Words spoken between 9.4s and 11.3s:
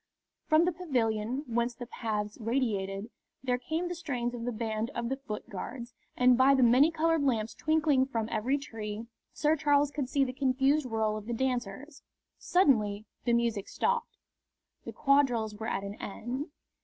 Charles could see the confused whirl of